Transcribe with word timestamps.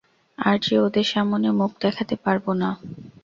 আর 0.37 0.57
যে 0.65 0.75
ওদের 0.79 1.07
সামনে 1.13 1.47
মুখ 1.59 1.71
দেখাতে 1.81 2.15
পারব 2.23 2.45
না। 2.61 2.69